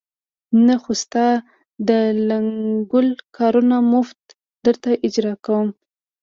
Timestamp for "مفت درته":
3.91-4.89